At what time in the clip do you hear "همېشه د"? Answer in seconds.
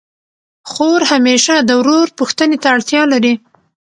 1.11-1.69